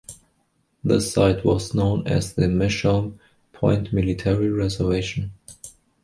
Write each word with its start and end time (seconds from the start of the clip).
This 0.83 1.13
site 1.13 1.45
was 1.45 1.75
known 1.75 2.07
as 2.07 2.33
the 2.33 2.47
Mishaum 2.47 3.19
Point 3.53 3.93
Military 3.93 4.49
Reservation. 4.49 5.33